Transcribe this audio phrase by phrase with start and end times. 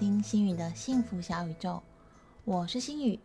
[0.00, 1.82] 听心宇的幸福小宇宙，
[2.46, 3.20] 我是心宇，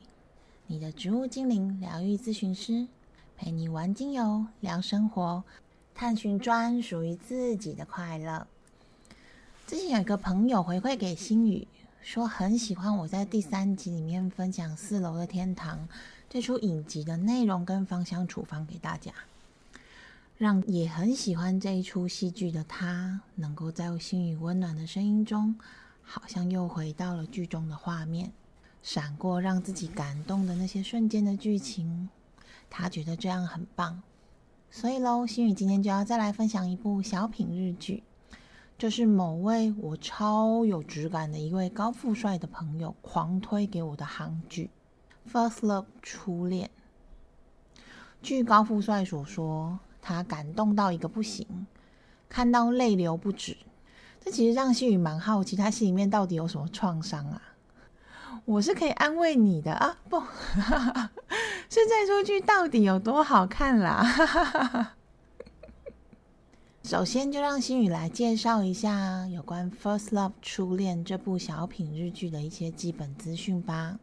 [0.68, 2.86] 你的植物精灵疗愈咨询师，
[3.38, 5.42] 陪你玩精油、聊生活，
[5.94, 8.46] 探寻专属于自己的快乐。
[9.66, 11.66] 之前有一个朋友回馈给心宇，
[12.02, 15.80] 说很喜欢我在第三集里面分享《四楼的天堂》
[16.30, 19.14] 这出影集的内容跟芳香处方给大家。
[20.38, 25.56] 让也很喜欢这一出戏剧的他，能够在心语温暖的声音中，
[26.06, 28.32] 好像又回到了剧中的画面，
[28.82, 32.10] 闪过让自己感动的那些瞬间的剧情。
[32.70, 34.02] 他觉得这样很棒，
[34.70, 38.04] 所以喽，心雨今天就要再来分享一部小品日剧，
[38.78, 44.70] 就是某位我超有质感的一位高富帅的朋友狂推给我的韩剧
[45.32, 46.70] 《First Love》初恋。
[48.22, 49.80] 据高富帅所说。
[50.08, 51.66] 他感动到一个不行，
[52.30, 53.58] 看到泪流不止。
[54.26, 57.40] 这其实让心宇蛮好奇，他心里面到底有什么创伤啊？
[58.44, 60.20] 我是可以安慰你的啊，不
[61.70, 64.96] 是在说剧到底有多好看啦？
[66.84, 74.00] 首先就让心宇来介绍一下有关《First Love》初恋这部小品日剧的一些基本资讯吧。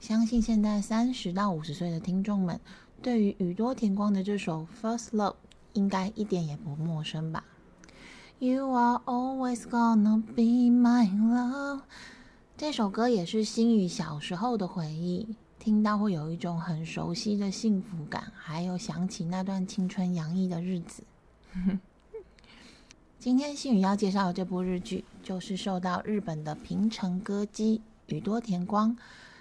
[0.00, 2.58] 相信现在三十到五十岁的听众们。
[3.02, 5.32] 对于宇多田光的这首《First Love》，
[5.74, 7.44] 应该一点也不陌生吧
[8.38, 11.80] ？You are always gonna be my love。
[12.56, 21.02] 这首歌也是星宇小时候的回忆，听到会有一种很熟悉的幸福感，还有想起那段青春洋溢的日子。
[23.18, 28.96] 今天星宇要介绍的这部日剧，就是受到日本的平成歌姬宇多田光，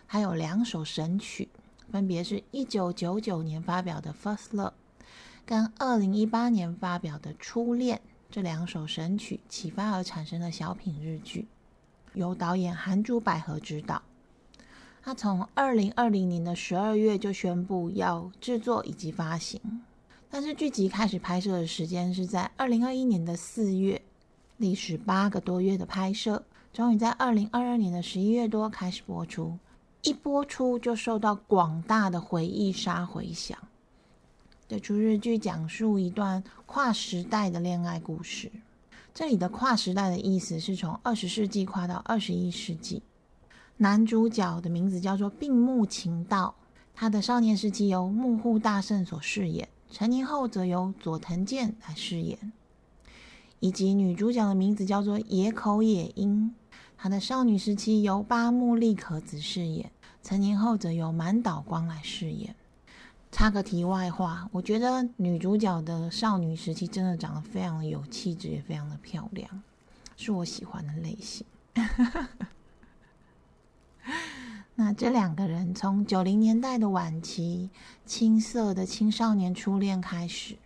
[0.07, 1.49] 还有两首神曲。
[1.91, 4.69] 分别是一九九九年发表的《First Love》
[5.45, 7.97] 跟二零一八年发表的《初恋》
[8.35, 11.47] 这两首神曲启发而产生的小品日剧，
[12.15, 14.01] 由导演韩珠百合执导。
[15.01, 19.61] 他从二零二零年的十二月就宣布要制作以及发行，
[20.29, 24.01] 但是剧集开始拍摄的时间是在二零二一年的四月，
[24.57, 26.43] 历时八个多月的拍摄，
[26.73, 29.57] 终于在二零二二年的十一月多开始播出。
[30.01, 33.57] 一播出就受到广大的回忆杀回响。
[34.67, 38.51] 这出日剧讲述一段跨时代的恋爱故事。
[39.13, 43.03] 这里的跨时代的意思是从二十世纪跨到二十一世纪。
[43.77, 46.55] 男主角的名字叫做病木晴道，
[46.95, 52.51] 他的少年时期由木户大圣所饰演，成年后则由佐藤健来饰演。
[53.59, 56.55] 以及女主角的名字叫做野口野樱，
[56.97, 59.91] 她的少女时期由八木利可子饰演。
[60.23, 62.55] 成年后则由满岛光来饰演。
[63.35, 69.61] 插个题外话，我觉得女主角的少女时期真的长得非常的有气质，也非常的漂亮，
[70.15, 71.45] 是我喜欢的类型。
[74.75, 77.69] 那这两个人从九零年代的晚期
[78.05, 80.57] 青涩的青少年初恋开始，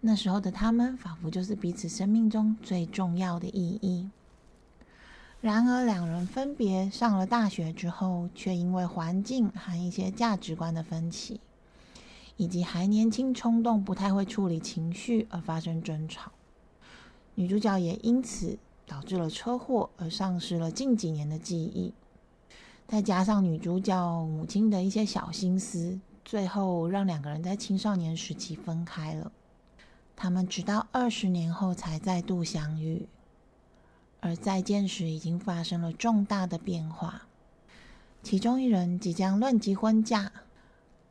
[0.00, 4.08] 那时候的他们仿佛就是彼此生命中最重要的意义。
[5.42, 11.38] 然而，两人分别上了大学之后，却因为环境和一些价值观的分歧，
[12.38, 16.32] 以及还年轻冲动、不太会处理情绪而发生争吵。
[17.34, 21.92] 女主角也因此导致了车祸而丧失了近几年的记忆。
[22.86, 29.30] 再加上女主角母亲的一些小心思，最后让两个人在青少年时期分开了。
[30.16, 33.06] 他们直到二十年后才再度相遇。
[34.20, 37.28] 而再见时，已经发生了重大的变化。
[38.22, 40.32] 其中一人即将论及婚嫁，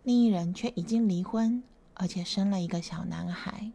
[0.08, 1.62] 另一人却已经离婚，
[1.94, 3.74] 而且生了一个小男孩。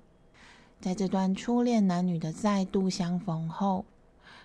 [0.81, 3.85] 在这段初恋男女的再度相逢后，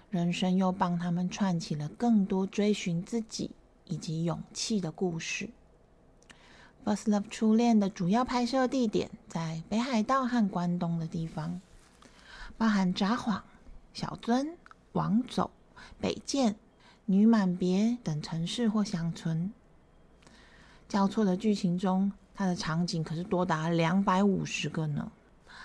[0.09, 3.51] 人生又帮他们串起了更多追寻自己
[3.85, 5.49] 以及勇气的故事。
[6.93, 11.61] 《First Love》初恋的主要拍摄地点在北海道和关东的地方，
[12.57, 13.40] 包含札幌、
[13.93, 14.55] 小樽。
[14.91, 15.51] 王走、
[16.01, 16.57] 北见、
[17.05, 19.53] 女满别等城市或乡村，
[20.87, 25.11] 交错的剧情中，它的场景可是多达两百五十个呢，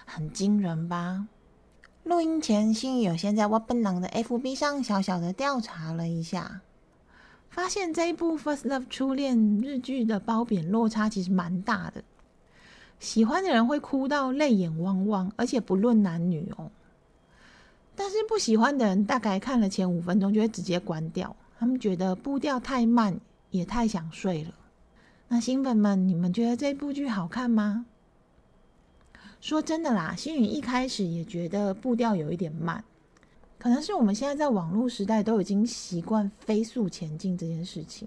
[0.04, 1.26] 很惊人吧？
[2.04, 6.60] 录音前，心宇有先在我本郎的 FB 上小小的调查了一下，
[7.48, 12.02] 发现这一部《First Love》初恋日剧的褒贬落差其实蛮大的，
[12.98, 16.70] 喜欢的人会哭到泪眼汪汪，而且不论男女哦。
[17.94, 21.36] 但是不喜欢的人，大概看了前五分钟就会直接关掉。
[21.58, 23.20] 他们觉得步调太慢，
[23.50, 24.52] 也太想睡了。
[25.32, 27.86] 那新粉们，你们觉得这部剧好看吗？
[29.40, 32.84] 说真的啦，星宇一开始也觉得步调有一点慢，
[33.58, 38.06] 可能是我们现在在网络时代都已经习惯飞速前进这件事情。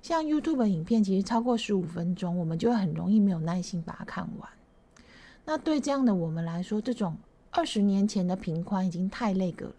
[0.00, 4.48] 像 YouTube 影片，其实超过十五分钟，我们就会很容易没有耐心把它看完。
[5.46, 7.16] 那对这样的我们来说，这种
[7.50, 9.74] 二十年前的平宽已经太累个了。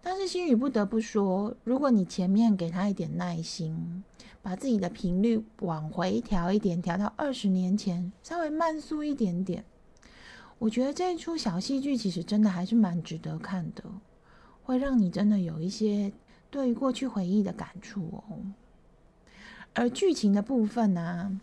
[0.00, 4.04] 但是星宇不得不说，如果你前面给他一点耐心，
[4.42, 9.64] 把自己的频率往回调一点，调到二十年前，稍微慢速一点点。
[10.58, 13.84] 我觉得这一出小戏剧其实真的还是蛮值得看的，
[14.62, 16.12] 会让你真的有一些
[16.50, 18.38] 对于过去回忆的感触哦。
[19.74, 21.40] 而剧情的部分呢，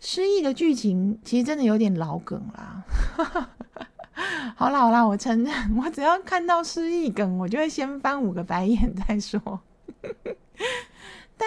[0.00, 2.84] 失忆的剧情其实真的有点老梗啦。
[4.56, 9.60] 好啦好啦，我承认，我只要看到失忆梗，我就会先翻五个白眼再说。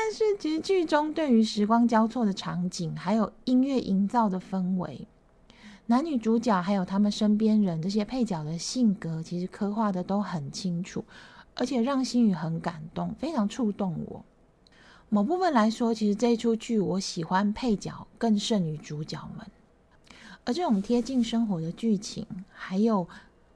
[0.06, 5.08] 但是其实剧中对于时光交错的场景，还有音乐营造的氛围。
[5.86, 11.06] 男女主角还有他们身边人这些配角的性格，其实刻画的都很清楚，
[11.56, 14.26] 而且让心宇很感动，非常触动我。
[15.08, 19.48] 某部分来说，其实这出剧我喜欢配角更胜于主角们。
[20.44, 23.08] 而这种贴近生活的剧情，还有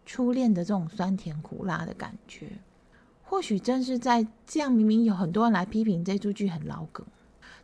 [0.06, 2.48] 初恋的这种酸甜苦辣的感觉，
[3.30, 7.06] 或许正是在这样明明有很多人来批评这出剧很老梗。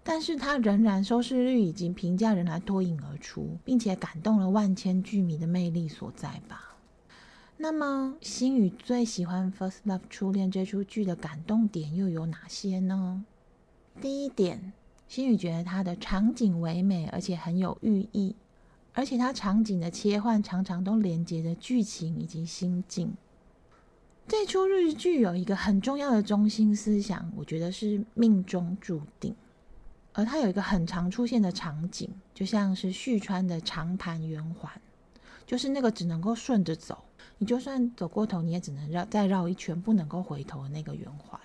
[0.06, 6.75] 但是它仍然收视率以及评价仍然脱颖而出，并且感动了万千剧迷的魅力所在吧。
[7.56, 13.24] 那么，星宇最喜欢《First Love》初恋这出剧的感动点又有哪些呢？
[14.01, 14.74] 第一点，
[15.07, 18.36] 星宇觉得它的场景唯美，而且很有寓意，
[18.92, 23.13] 而且它场景的切换常常都连接着剧情以及心境。
[24.25, 29.35] 这出日剧有一个很重要的中心思想，我觉得是命中注定。
[30.13, 34.71] 而它有一个很常出现的场景，就像是旭川的长盘圆环，
[35.45, 37.03] 就是那个只能够顺着走，
[37.37, 41.39] 你就算走过头，你也只能绕再绕一圈，不能够回头的那个圆环。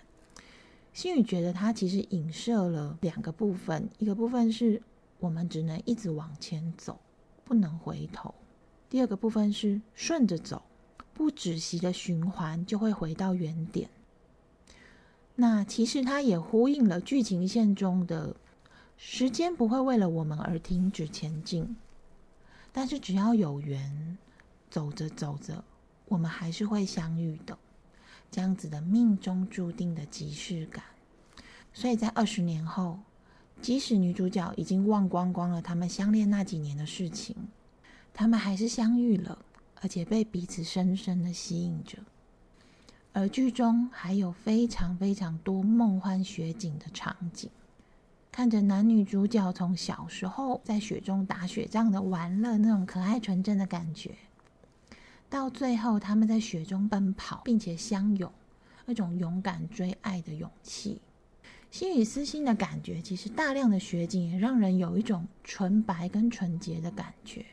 [0.92, 4.80] 心宇觉得它其实影射了两个部分，一个部分是
[5.19, 6.98] 我们只能一直往前走，
[7.44, 8.34] 不能回头；
[8.90, 10.60] 第二个部分是顺着走，
[11.19, 13.91] 不止息的循环就会回到原点。
[15.35, 18.37] 那其实它也呼应了剧情线中的。
[19.00, 21.76] 时间不会为了我们而停止前进，
[22.73, 24.19] 但是只要有缘，
[24.69, 25.62] 走着走着，
[26.06, 27.56] 我们还是会相遇的。
[28.29, 30.82] 这样子的命中注定的即视感，
[31.73, 32.99] 所以在二十年后，
[33.62, 37.37] 即使女主角已经忘光光了他们相恋那几年的事情，
[38.12, 39.38] 他们还是相遇了，
[39.80, 41.98] 而且被彼此深深的吸引着。
[43.12, 47.50] 而剧中还有非常非常多梦幻雪景的场景。
[48.30, 54.14] 看着男女主角从小时候在雪中打雪仗的玩乐，那种可爱纯真的感觉，
[55.28, 58.30] 到最后他们在雪中奔跑并且相拥，
[58.86, 61.00] 那种勇敢追爱的勇气，
[61.72, 67.44] 心与私心的感觉，其实大量的雪景也让人有一种纯白跟纯洁的感觉，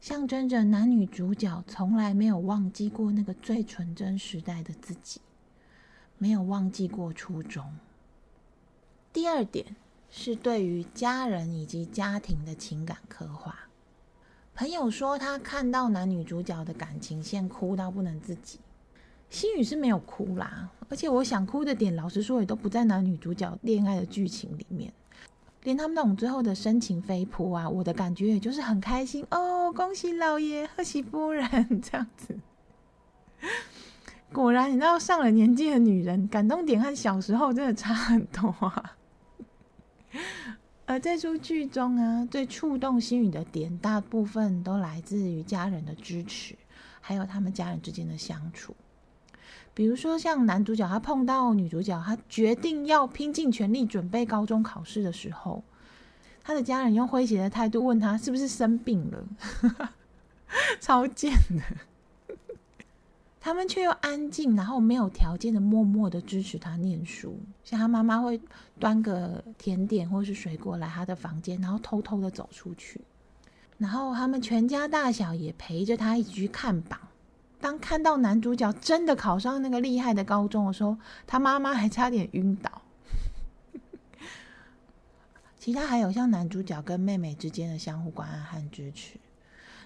[0.00, 5.20] 象征着男女主角从来没有忘记过那个最纯真时代的自己，
[6.18, 7.76] 没有忘记过初衷。
[9.12, 9.76] 第二点。
[10.10, 13.54] 是对于家人以及家庭的情感刻画。
[14.54, 18.58] 朋友说他看到男女主角的感情线哭到不能自己，
[19.28, 20.70] 心雨是没有哭啦。
[20.88, 24.90] 而且我想哭的点，老实说也都不在男女主角恋爱的剧情里面，
[25.64, 31.48] 连他们那种最后的深情飞扑啊，我的感觉也就是很开心哦，恭喜老爷，贺喜夫人
[31.82, 32.38] 这样子。
[34.32, 38.96] 果然，你知道上了年纪的女人，感动点和小时候真的差很多啊。
[40.86, 46.54] 而这出剧中啊，最触动心语的点，大部分都来自于家人的支持，
[47.00, 48.74] 还有他们家人之间的相处。
[49.78, 55.62] 比如说，像男主角他碰到女主角，他决定要拼尽全力准备高中考试的时候，
[56.42, 59.24] 他的家人用诙谐的态度问他是不是生病了，
[60.82, 61.62] 超贱的。
[63.40, 67.38] 他们却又安静，然后没有条件的默默的支持他念书。
[67.62, 68.40] 像他妈妈会
[68.80, 73.00] 端个甜点或是水果来他的房间，然后偷偷的走出去。
[73.76, 76.98] 然后他们全家大小也陪着他一起去看榜。
[77.60, 80.96] 当看到男主角真的考上那个厉害的高中的时候，
[81.26, 82.82] 他妈妈还差点晕倒。
[85.58, 89.18] 其他还有像男主角跟妹妹之间的相互关爱和支持。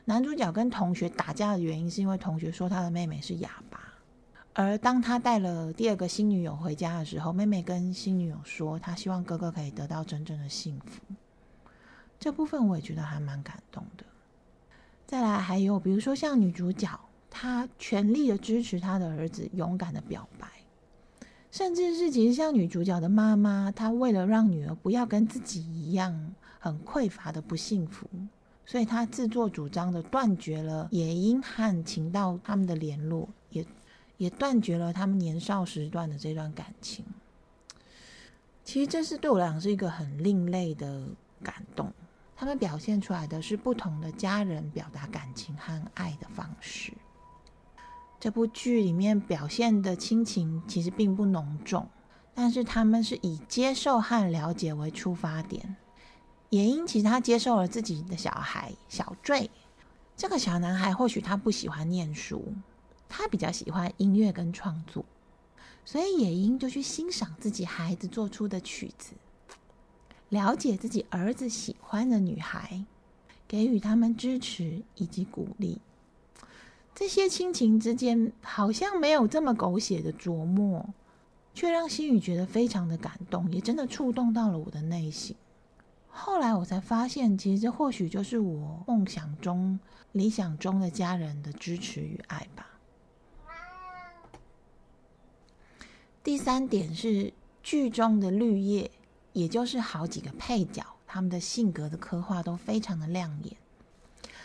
[0.04, 3.80] 男主角跟同学打架的原因，是因为同学说他的妹妹是哑巴。
[4.54, 11.00] 而当他带了第二个新女友回家的时候，妹妹跟新女友说，她希望哥哥可以得到真正的幸福。
[12.20, 14.04] 这部分我也觉得还蛮感动的。
[15.06, 16.88] 再来，还有比如说像女主角，
[17.34, 20.46] 他全力的支持他的儿子勇敢的表白，
[21.50, 28.06] 甚至是其实像女主角的妈妈，她为了让女儿不要跟自己一样很匮乏的不幸福，
[28.66, 33.66] 所以她自作主张的断绝了野樱和情道他们的联络，也
[34.18, 37.04] 也断绝了他们年少时段的这段感情。
[38.62, 41.08] 其实这是对我来讲是一个很另类的
[41.42, 41.92] 感动。
[42.36, 46.92] 他们表现出来的是不同的家人表达感情和爱的方式。
[48.22, 51.88] 这部剧里面表现的亲情其实并不浓重，
[52.32, 55.74] 但是他们是以接受和了解为出发点。
[56.48, 59.50] 也因其实他接受了自己的小孩小坠，
[60.16, 62.54] 这个小男孩或许他不喜欢念书，
[63.08, 65.04] 他比较喜欢音乐跟创作，
[65.84, 69.14] 所以野樱就去欣赏自己孩子做出的曲子。
[70.28, 72.84] 了解自己儿子喜欢的女孩，
[73.48, 75.80] 给予他们支持以及鼓励，
[76.94, 80.86] 这些亲情之间好像没有这么狗血的琢磨，
[81.54, 85.34] 却让心宇觉得非常的感动，也真的触动到了我的内心。
[86.08, 89.78] 后来我才发现，其实这或许就是我梦想中、
[90.12, 92.66] 理想中的家人的支持与爱吧。
[96.22, 97.32] 第三点是
[97.62, 98.90] 剧中的绿叶。
[99.34, 103.56] 也就是好几个配角，他们的性格的刻画都非常的亮眼。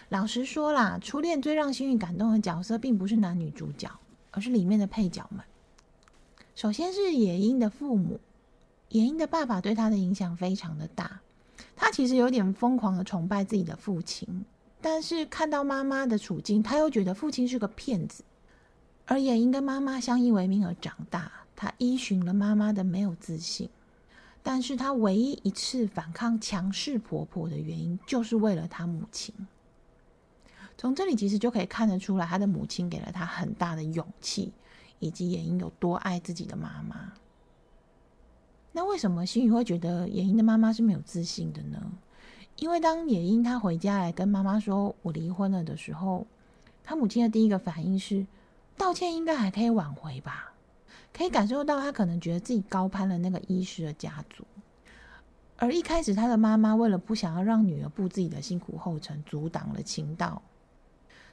[0.09, 3.91] 老实说啦，初恋最让心宇感动的角色，并不是男女主角，
[4.31, 5.43] 而是里面的配角们。
[6.55, 8.19] 首先是野樱的父母，
[8.89, 11.19] 野樱的爸爸对他的影响非常的大。
[11.75, 14.45] 他其实有点疯狂的崇拜自己的父亲，
[14.79, 18.23] 但是看到妈妈的处境，他又觉得父亲是个骗子。
[19.05, 23.69] 而野樱跟妈妈相依为命而长大，他依循了妈妈的没有自信。
[24.41, 29.35] 但是他唯一一次反抗强势婆婆的原因，就是为了他母亲。
[30.77, 34.53] 从这里其实就可以看得出来，他的母亲给了他很大的勇气，
[34.99, 37.13] 以及野英有多爱自己的妈妈。
[38.71, 41.81] 那为什么心宇会觉得野英的妈妈是没有自信的呢？
[42.57, 46.25] 因为当野英他回家来跟妈妈说“我离婚了”的时候，
[46.83, 48.25] 他母亲的第一个反应是
[48.77, 50.53] 道歉，应该还可以挽回吧。
[51.11, 54.43] 可以感受到，他可能觉得自己高攀了那个医师的家族，
[55.55, 60.39] 而一开始他的妈妈为了不想要让女儿步自己的辛苦后尘，阻挡了情道。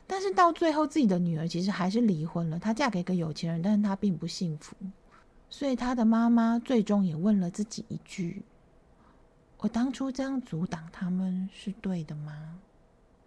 [0.06, 4.76] 但是到最后，自己的女儿其实还是离婚了，她嫁给一个有钱人，但是她并不幸福。
[5.48, 8.42] 所以她的妈妈最终也问了自己一句
[9.58, 12.60] ：“我当初这样阻挡他们是对的吗？”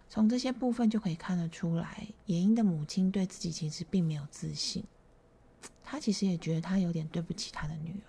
[0.08, 4.84] 从这些部分就可以看得出来，野英的母亲对自己其实并没有自信。
[5.82, 8.00] 他其实也觉得他有点对不起他的女儿。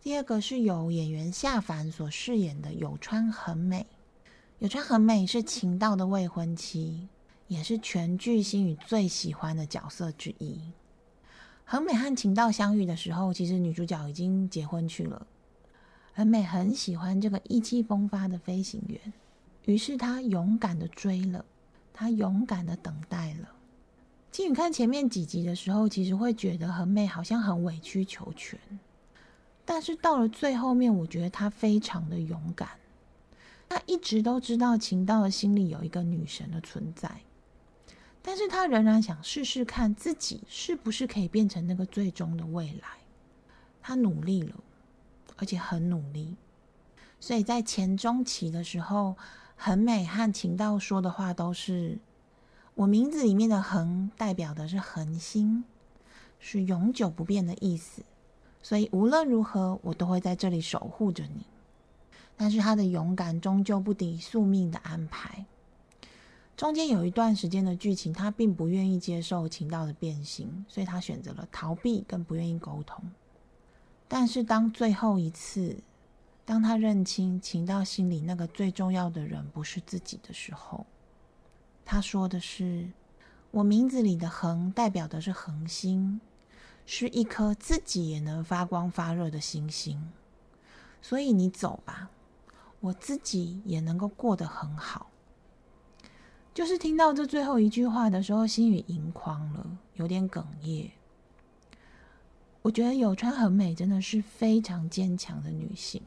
[0.00, 3.86] 第二个是由演员夏凡所饰演的有川很美，
[4.60, 7.06] 有川很美是情道的未婚妻，
[7.46, 10.60] 也是全剧星宇最喜欢的角色之一。
[11.64, 15.24] 很美和情道相遇的时候，其实女主角已经结婚去了。
[16.12, 19.12] 很美很喜欢这个意气风发的飞行员，
[19.66, 21.44] 于是她勇敢的追了，
[21.92, 23.48] 她勇敢的等待了。
[24.32, 28.58] 金宇看前面几集的时候，其实会觉得很美，好像很委曲求全。
[29.64, 32.68] 但是到了最后面，我觉得她非常的勇敢。
[33.68, 37.20] 他一直都知道秦道的心里有一个女神的存在，
[38.22, 42.88] 但是他仍然想试试看自己是不是可以变成那个最终的未来。
[43.80, 44.54] 他努力了，
[45.36, 46.36] 而且很努力。
[47.20, 49.16] 所以在前中期的时候，
[49.56, 51.98] 很美和秦道说的话都是。
[52.74, 55.64] 我名字里面的“恒”代表的是恒心，
[56.38, 58.02] 是永久不变的意思。
[58.62, 61.44] 所以无论如何，我都会在这里守护着你。
[62.38, 65.44] 但是他的勇敢终究不敌宿命的安排。
[66.56, 73.04] 中间有一段时间的剧情，他并不愿意接受情道的变形，所以他选择了逃避，跟不愿意沟通。
[74.08, 75.76] 但是当最后一次，
[76.44, 80.86] 当他认清情道心里那个最重要的人不是自己的时候，
[81.84, 82.90] 他说的是
[83.52, 86.20] ：“我名字里的‘恒’代表的是恒星，
[86.86, 90.10] 是一颗自己也能发光发热的星星。
[91.00, 92.10] 所以你走吧，
[92.80, 95.10] 我自己也能够过得很好。”
[96.54, 100.90] 就是听到这最后一句话的时候，心语盈眶了，有点哽咽。
[102.62, 106.02] 我觉得有川很美，真的是非常坚强的女性。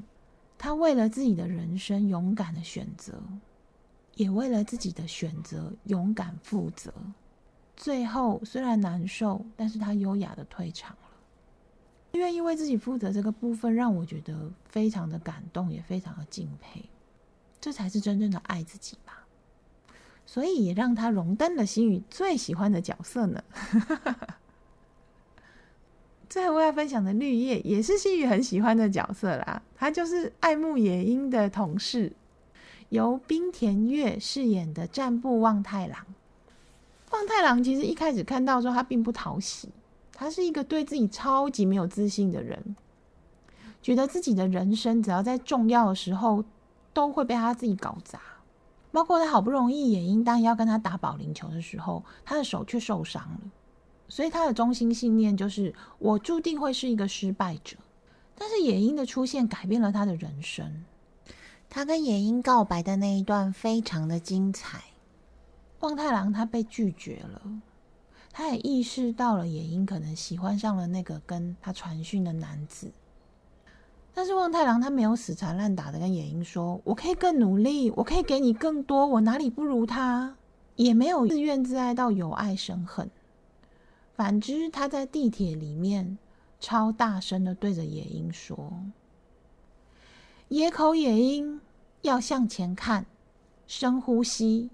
[0.57, 3.21] 她为了自己的人生勇敢的选择。
[4.15, 6.93] 也为了自己的选择勇敢负责，
[7.77, 11.10] 最后虽然难受，但是她优雅的退场了。
[12.13, 16.83] 愿意为自己负责这个部分，让我觉得非常的感动，也非常的敬佩。
[17.59, 19.25] 这才是真正的爱自己吧。
[20.25, 23.43] 所以也让他荣登了心宇最喜欢的角色呢。
[26.29, 32.13] 最后要分享的绿叶也是心宇很喜欢的角色啦，他就是爱慕野樱的同事，
[32.87, 36.05] 由冰田月饰演的战部望太郎。
[37.11, 39.67] 望太郎其实一开始看到说他并不讨喜，
[40.21, 42.75] 他是一个对自己超级没有自信的人，
[43.81, 46.45] 觉得自己的人生只要在重要的时候
[46.93, 48.21] 都会被他自己搞砸。
[48.91, 53.39] 包括他好不容易野樱当要跟他打保龄球的时候，他的手却受伤了。
[54.09, 57.77] 所以他的中心信念就是我注定会是一个失败者。
[58.35, 60.85] 但是野樱的出现改变了他的人生。
[61.67, 64.83] 他跟野樱告白的那一段非常的精彩。
[65.79, 67.41] 望太郎他被拒绝了，
[68.31, 72.91] 他也意识到了野樱可能喜欢上了那个跟他传讯的男子。
[74.13, 80.35] 但是望太郎他没有死缠烂打的跟野樱说：“我可以更努力，我可以给你更多，我哪里不如他？”
[80.75, 83.09] 也没有自怨自艾到有爱生恨。
[84.15, 86.17] 反之，他在地铁里面
[86.59, 88.73] 超大声的对着野樱说
[90.49, 91.61] ：“野口野樱
[92.01, 93.05] 要向前看，
[93.67, 94.69] 深呼吸，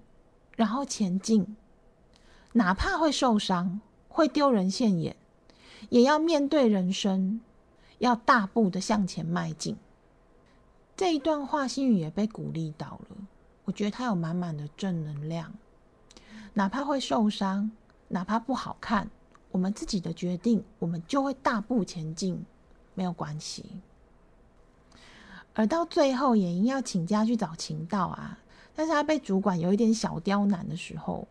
[0.56, 1.56] 然后前进，
[2.58, 5.14] 哪怕会受伤，会丢人现眼，
[5.90, 7.40] 也要面对人生。”
[7.98, 9.76] 要大步的向前迈进，
[10.96, 13.16] 这一段话，心宇也被鼓励到了。
[13.64, 15.52] 我觉得他有满满的正能量，
[16.54, 17.68] 哪怕会受伤，
[18.06, 19.10] 哪怕不好看，
[19.50, 22.40] 我们自己的决定，我们就会大步前进，
[22.94, 23.64] 没有关系。
[25.54, 28.38] 而到最后，也因要请假去找晴道啊，
[28.76, 31.26] 但是他被主管有一点小刁难的时候，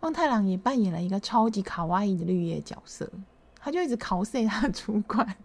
[0.00, 3.10] 望太郎也扮演了一个超级卡哇伊的绿叶角色，
[3.56, 5.36] 他就一直考 C 他的主管。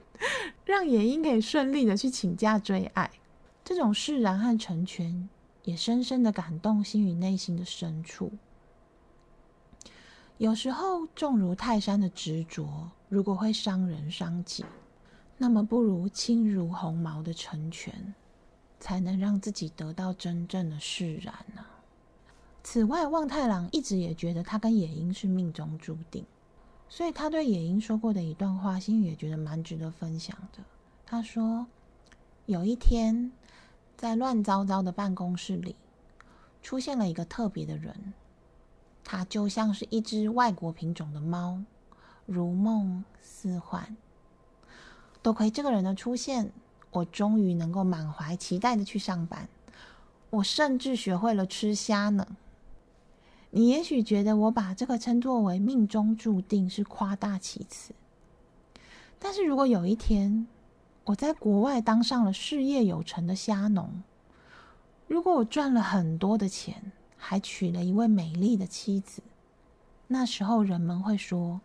[0.64, 3.10] 让野樱可以顺利的去请假追爱，
[3.64, 5.28] 这种释然和成全，
[5.64, 8.30] 也深深的感动心宇内心的深处。
[10.38, 14.64] 有时候，重如泰山的执着，如果会伤人伤己，
[15.38, 18.14] 那么不如轻如鸿毛的成全，
[18.78, 21.64] 才能让自己得到真正的释然呢。
[22.64, 26.24] 此外，望太郎一直也觉得他跟野樱是命中注定。
[26.88, 30.62] 所以他对野樱说过的一段话，心宇也觉得蛮值得分享的。
[31.06, 31.66] 他说
[32.44, 33.32] ：“有一天，
[33.96, 35.74] 在乱糟糟的办公室里，
[36.62, 38.12] 出现了一个特别的人，
[39.02, 41.62] 他就像是一只外国品种的猫，
[42.26, 43.96] 如梦似幻。
[45.22, 46.52] 多亏这个人的出现，
[46.90, 49.48] 我终于能够满怀期待的去上班。
[50.28, 52.26] 我甚至学会了吃虾呢。”
[53.54, 57.92] 你也许觉得我把这个称作为命中注定是夸大其词，
[59.18, 60.46] 但是如果有一天
[61.04, 64.02] 我在国外当上了事业有成的虾农，
[65.06, 69.22] 如果我赚了很多的钱，还娶了一位美丽的妻子，
[70.06, 71.60] 那时候人们会说，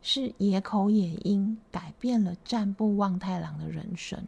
[0.00, 4.26] 是野口野樱改变了战部望太郎的人生。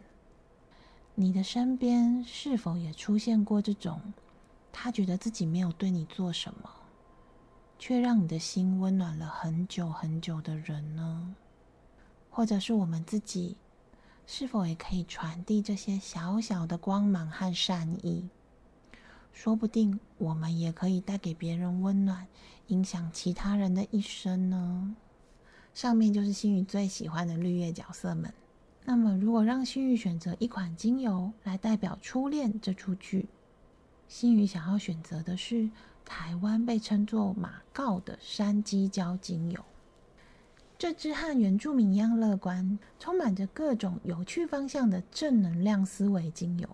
[1.15, 3.99] 你的身边是否也出现过这种？
[4.77, 6.69] 他觉得自己没有对你做什么，
[7.79, 11.33] 却让你的心温暖了很久很久的人呢？
[12.29, 13.55] 或者是我们自己，
[14.27, 18.27] 是否也可以传递这些小小的光芒和善意？
[19.31, 22.27] 说不定我们也可以带给别人温暖，
[22.67, 24.93] 影响其他人的一生呢。
[25.73, 28.31] 上面就是心宇最喜欢的绿叶角色们。
[28.83, 33.27] 那么，如果让心宇选择一款精油来代表初恋这出剧？
[34.07, 35.69] 心宇想要选择的是
[36.05, 39.65] 台湾被称作马告的山鸡椒精油。
[40.77, 46.69] 这支和原住民一样乐观、充满着各种有趣方向的正能量思维精油，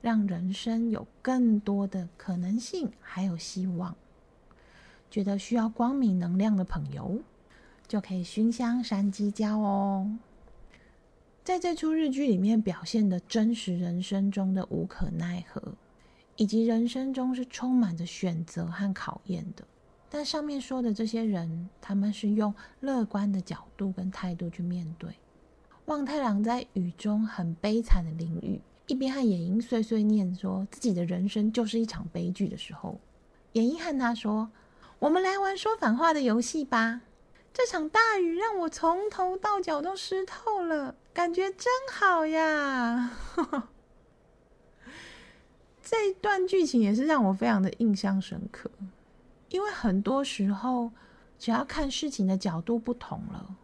[0.00, 3.94] 让人生有更多的可能性，还有希望。
[5.10, 7.20] 觉得需要光明能量的朋友，
[7.86, 10.18] 就可以熏香山鸡椒哦。
[11.42, 15.74] 在这出日剧里面表现的真实人生中的无可奈何。
[16.40, 19.62] 以及人生中是充满着选择和考验的，
[20.08, 25.10] 但上面说的这些人，他们是用乐观的角度跟态度去面对。
[25.84, 32.98] 望太郎在雨中很悲惨的淋雨，一边和野樱碎碎念说自己的人生就是一场悲剧的时候，
[33.52, 34.50] 野樱和他说
[34.98, 37.02] ：“我们来玩说反话的游戏吧。
[37.52, 43.10] 这场大雨让我从头到脚都湿透了，感觉真好呀。”
[45.90, 48.70] 这一段剧情也是让我非常的印象深刻，
[49.48, 50.92] 因为很多时候，
[51.36, 53.56] 只要看事情的角度不同了，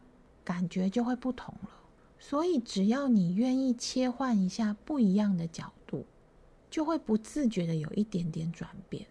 [0.42, 1.70] 感觉就会不同了。
[2.18, 6.04] 所以，只要你愿意切换一下不一样的角度，
[6.68, 9.06] 就会不自觉的有一点点转变。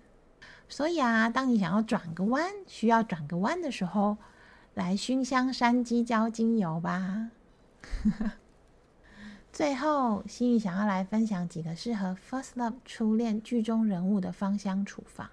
[0.68, 4.18] 所以啊，当你想要转个弯，需要转个弯的时候，
[4.74, 7.30] 来熏香山鸡椒精油吧。
[9.56, 15.30] 最后，心雨想要来分享几个适合 First Love 初恋剧中人物的芳香处方。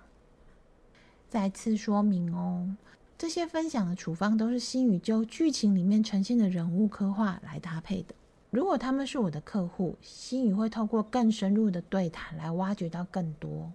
[1.29, 2.77] 再次说明哦，
[3.19, 8.15] 这些分享的处方都是心宇就剧情里面呈现的人物刻画来搭配的。
[8.51, 13.73] 如果他们是我的客户，心宇会透过更深入的对谈来挖掘到更多，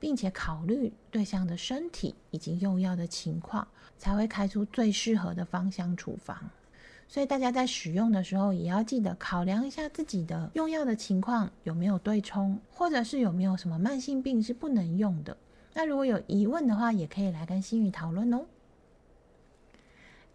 [0.00, 6.48] 并且考虑对象的身体以及用药的情况，才会开出最适合的芳香处方。
[7.08, 15.36] 所以大家在使用的时候，也要记得考量一下自己的用药的情况有没有对冲，或者是有没有什么慢性病是不能用的。
[15.74, 18.46] 那如果有疑问的话，也可以来跟心宇讨论哦。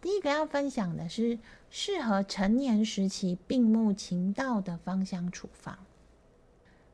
[0.00, 5.76] 第一个要分享的是适合成年时期病木情道的芳香处方。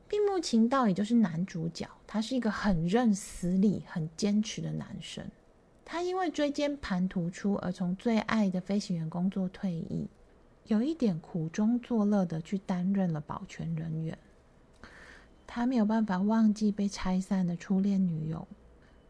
[0.07, 5.23] 病木情道也就是男主角，他是一个很认死理、很坚持的男生。
[5.87, 10.07] 他因为椎间盘突出而从最爱的飞行员工作退役，
[10.65, 14.17] 有一点苦中作乐的去担任了保全人员。
[15.45, 18.47] 他没有办法忘记被拆散的初恋女友，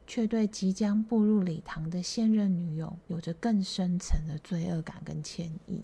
[0.05, 5.81] 却对即将步入礼堂的现任女友有着更深层的罪恶感跟歉意。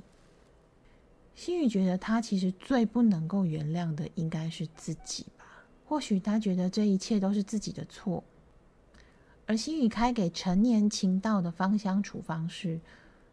[1.33, 5.45] 心宇觉得他其实最不能够原谅的应该是自己吧？
[5.85, 8.21] 或许他觉得这一切都是自己的错。
[9.45, 12.79] 而心宇开给成年情道的芳香处方是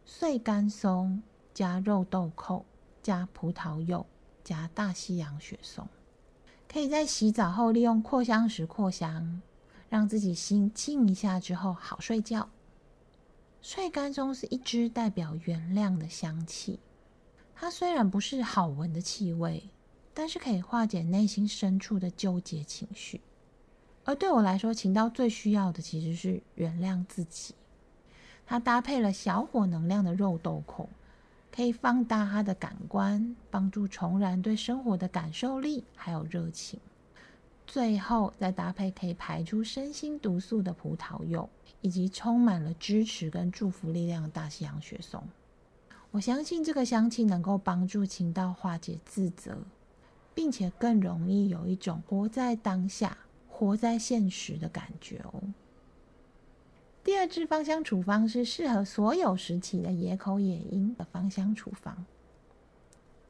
[0.04, 1.22] 碎干松
[1.54, 2.64] 加肉豆蔻
[3.02, 4.04] 加葡萄柚
[4.42, 5.86] 加大西洋雪松。
[6.66, 9.40] 可以在洗澡后利用扩香石扩香，
[9.88, 12.48] 让自己心静一下之后好睡觉。
[13.62, 16.78] 碎干松是一支代表原谅的香气，
[17.54, 19.70] 它虽然不是好闻的气味，
[20.12, 23.20] 但是可以化解内心深处的纠结情绪。
[24.08, 27.54] 而对我来说，情刀最需要的其实是原谅自己。
[28.46, 30.88] 它搭配了小火能量的肉豆蔻。
[31.52, 36.80] 可以放大他的感官，帮助重燃对生活的感受力还有热情。
[37.66, 41.46] 最后再搭配可以排出身心毒素的葡萄柚，
[41.82, 45.22] 以及充满了支持跟祝福力量的大西洋雪松。
[46.12, 49.58] 我相信这个香气能够帮助情道化解自责，
[50.34, 53.18] 并且更容易有一种活在当下、
[53.58, 55.42] 活在现实的感觉哦。
[57.02, 62.06] 第二支芳香处方是适合所有时期的野口野樱的芳香处方。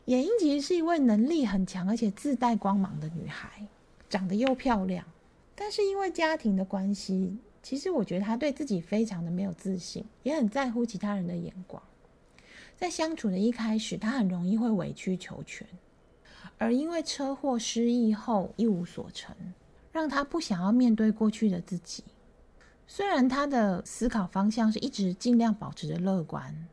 [0.04, 3.66] 野樱其实是一位能力很强而且自带光芒的女孩，
[4.10, 5.06] 长得又漂亮，
[5.54, 11.82] 但是因为家庭的关系，其实我觉得她对自己非常的没有自信，也很在乎其他人的眼光。
[12.76, 15.66] 在相处的一开始，她很容易会委曲求全，
[16.58, 19.34] 而因为车祸失忆后一无所成，
[19.92, 22.04] 让他不想要面对过去的自己。
[22.86, 26.66] 虽然他的思考方向是一直尽量保持着乐观，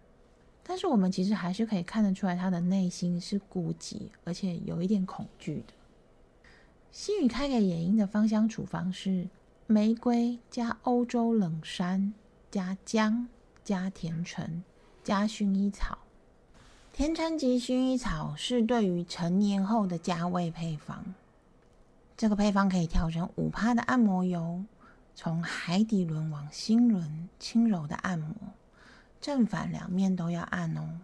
[0.64, 5.74] 但是我们其实还是可以看得出来，他的内心是孤寂，而且有一点恐惧的。
[6.92, 9.28] 心宇开给野樱的芳香处方是
[9.68, 12.14] 玫瑰加欧洲冷杉
[12.50, 13.28] 加姜
[13.66, 14.64] 加甜橙
[15.04, 15.98] 加薰衣草。
[16.94, 21.14] 甜橙及薰衣草是对于成年后的加味配方，
[22.18, 24.64] 这个配方可以调成五帕的按摩油。
[25.18, 28.36] 从海底轮往心轮，轻柔的按摩，
[29.22, 31.00] 正反两面都要按哦。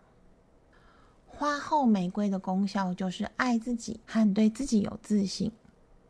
[1.26, 5.54] 花后玫瑰的功效就是爱自己和对自己有自信，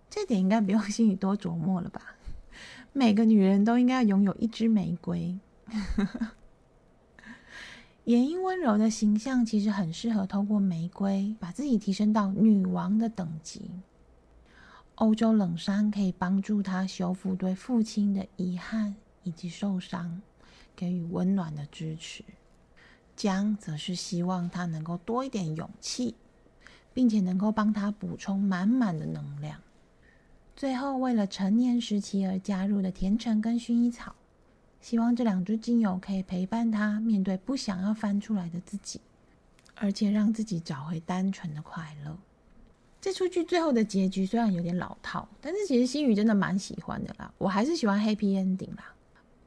[0.10, 2.16] 这点应该不用心里多琢磨了吧？
[2.92, 5.38] 每个女人都应该拥有一支玫瑰。
[8.06, 13.70] 眼樱温柔的形象其实很适合透过玫瑰把自己提升到女王的等级。
[15.02, 20.22] 欧洲冷杉可以帮助他修复对父亲的遗憾以及受伤，
[20.76, 22.24] 给予温暖的支持。
[23.16, 26.14] 姜则是希望他能够多一点勇气，
[26.94, 29.60] 并且能够帮他补充满满的能量。
[30.56, 34.14] 最后，为了成年时期而加入的甜橙跟薰衣草，
[34.82, 39.02] 希望这两支精油可以陪伴他面对不想要翻出来的自己，
[39.74, 42.16] 而且让自己找回单纯的快乐。
[43.02, 47.34] 这出剧最后的结局虽然有点老套，但是其实心宇真的蛮喜欢的啦。
[47.40, 48.94] 我还是喜欢 Happy Ending 啦，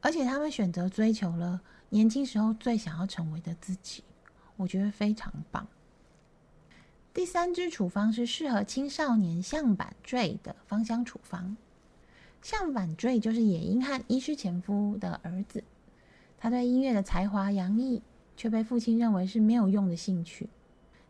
[0.01, 4.03] 而且他们选择追求了年轻时候最想要成为的自己，
[4.57, 5.65] 我觉得非常棒。
[7.13, 11.57] 第三支处方是适合青少年向板坠的芳香处方。
[12.43, 15.63] 向板坠就是野樱和医师前夫的儿子，
[16.37, 18.03] 他对音乐的才华洋溢，
[18.37, 20.49] 却被父亲认为是没有用的兴趣。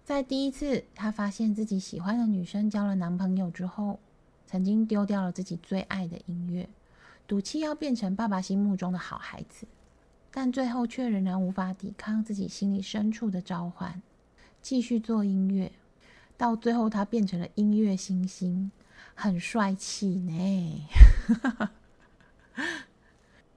[0.04, 3.98] 在第一次他发现自己喜欢的女生交了男朋友之后，
[4.46, 6.68] 曾经丢掉了自己最爱的音乐，
[7.26, 9.66] 赌气要变成爸爸心目中的好孩子，
[10.30, 14.02] 但最后却仍然无法抵抗自己心里深处的召唤，
[14.60, 15.72] 继续做音乐。
[16.36, 18.70] 到最后，他变成了音乐星星，
[19.14, 20.86] 很帅气呢。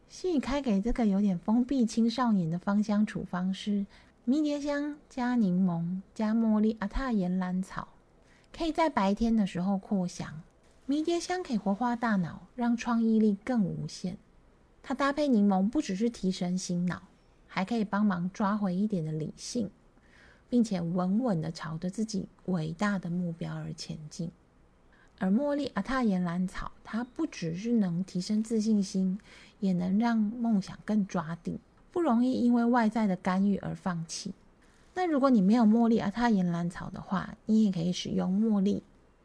[0.08, 3.86] 心宇开给这个有点封闭青少年的芳香处方是
[4.30, 7.88] 迷迭香加柠檬加茉莉阿塔岩兰草，
[8.52, 10.44] 可以在白天的时候扩香。
[10.86, 14.18] 迷迭香可以活化大脑，让创意力更无限。
[14.84, 17.04] 它搭配柠檬，不只是提神醒脑，
[17.48, 19.70] 还可以帮忙抓回一点的理性，
[20.50, 24.30] 并且稳稳的朝着自己伟大的目标而前进。
[25.20, 29.18] 而茉莉阿塔岩兰草，它不只是能提升自信心，
[29.62, 31.62] 也能让梦想更抓地，
[31.98, 34.32] 不容易因为外在的干预而放弃。
[34.94, 38.84] 那如果你没有茉莉阿塔岩兰草的话，你也可以使用茉莉，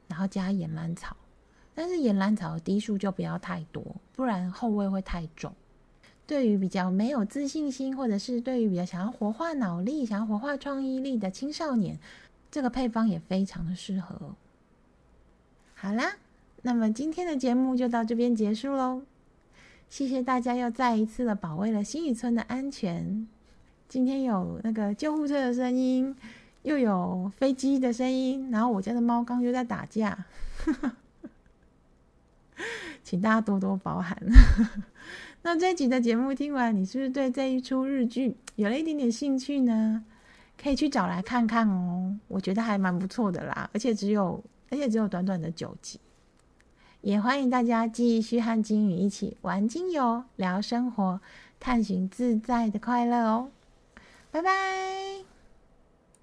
[0.09, 1.15] 然后加岩兰草。
[1.75, 3.85] 但是岩兰草的滴数就不要太多，
[4.17, 5.53] 不然后味会太重。
[6.27, 11.99] 对于比较没有自信心，或者是对于比较想要活化脑力、想要活化创意力的青少年，
[12.51, 14.35] 这个配方也非常的适合。
[15.75, 16.17] 好啦，
[16.63, 19.03] 那么今天的节目就到这边结束喽。
[19.93, 23.29] 谢谢大家又再一次的保卫了新宇村的安全。
[23.91, 26.17] 今天有那个救护车的声音，
[26.63, 30.25] 又有飞机的声音，然后我家的猫刚又在打架。
[33.05, 34.17] 请大家多多包涵。
[35.43, 40.03] 那这集的节目听完，你是不是对这一出日剧有了一点点兴趣呢？
[40.57, 46.01] 可以去找来看看哦，我觉得还蛮不错的啦，而且只有而且只有短短的九集。
[47.03, 51.21] 也欢迎大家继续和金宇一起玩精油、聊生活、
[51.61, 53.51] 探寻自在的快乐哦。
[54.31, 55.32] 拜拜。